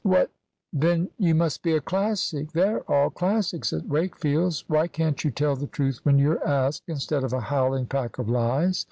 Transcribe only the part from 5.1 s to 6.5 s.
you tell the truth when you're